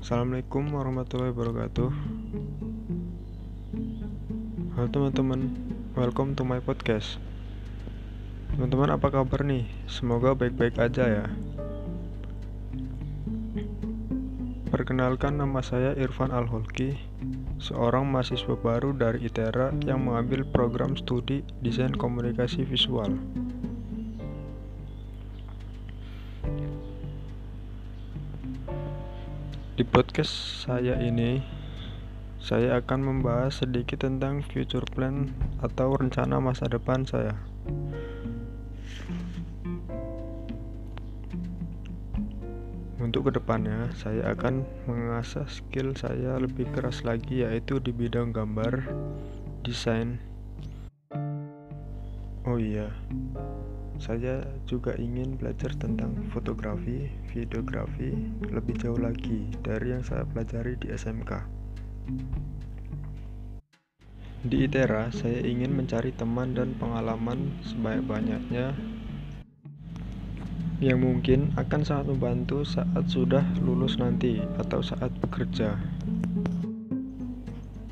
[0.00, 1.92] Assalamualaikum warahmatullahi wabarakatuh.
[4.72, 5.52] Halo teman-teman,
[5.92, 7.20] welcome to my podcast.
[8.56, 9.68] Teman-teman apa kabar nih?
[9.92, 11.26] Semoga baik-baik aja ya.
[14.72, 16.96] Perkenalkan nama saya Irfan Al-Holki
[17.60, 23.20] Seorang mahasiswa baru dari ITERA yang mengambil program studi Desain Komunikasi Visual
[29.80, 31.40] Di podcast saya ini,
[32.36, 35.32] saya akan membahas sedikit tentang future plan
[35.64, 37.32] atau rencana masa depan saya.
[43.00, 48.84] Untuk ke depannya, saya akan mengasah skill saya lebih keras lagi, yaitu di bidang gambar,
[49.64, 50.20] desain.
[52.44, 52.92] Oh iya,
[54.00, 58.16] saya juga ingin belajar tentang fotografi, videografi
[58.48, 61.44] lebih jauh lagi dari yang saya pelajari di SMK.
[64.40, 68.72] Di ITERA, saya ingin mencari teman dan pengalaman sebanyak-banyaknya
[70.80, 75.76] yang mungkin akan sangat membantu saat sudah lulus nanti atau saat bekerja.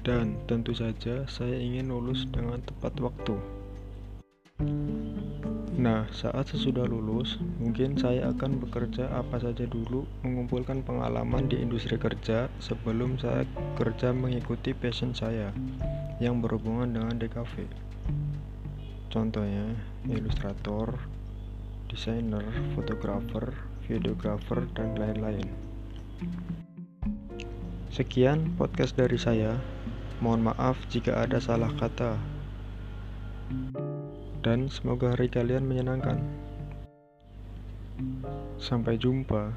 [0.00, 3.36] Dan tentu saja saya ingin lulus dengan tepat waktu.
[5.78, 11.94] Nah, saat sesudah lulus, mungkin saya akan bekerja apa saja dulu, mengumpulkan pengalaman di industri
[11.94, 13.46] kerja sebelum saya
[13.78, 15.54] kerja mengikuti passion saya
[16.18, 17.70] yang berhubungan dengan DKV.
[19.06, 19.70] Contohnya,
[20.10, 20.98] ilustrator,
[21.86, 22.42] desainer,
[22.74, 23.54] fotografer,
[23.86, 25.46] videografer, dan lain-lain.
[27.94, 29.54] Sekian podcast dari saya.
[30.18, 32.18] Mohon maaf jika ada salah kata
[34.48, 36.16] dan semoga hari kalian menyenangkan.
[38.56, 39.52] Sampai jumpa.